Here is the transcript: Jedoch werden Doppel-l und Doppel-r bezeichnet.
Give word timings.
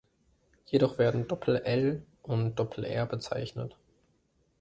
Jedoch 0.65 0.97
werden 0.97 1.27
Doppel-l 1.27 2.01
und 2.23 2.55
Doppel-r 2.57 3.05
bezeichnet. 3.05 3.77